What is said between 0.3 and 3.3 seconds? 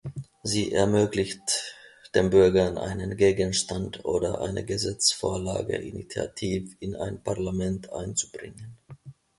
Sie ermöglicht den Bürgern, einen